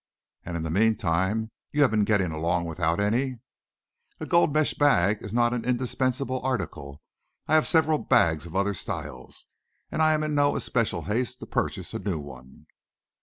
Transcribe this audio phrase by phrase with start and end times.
[0.43, 3.35] "And in the meantime you have been getting along without any?"
[4.19, 7.03] "A gold mesh bag is not an indispensable article;
[7.47, 9.45] I have several bags of other styles,
[9.91, 12.65] and I'm in no especial haste to purchase a new one."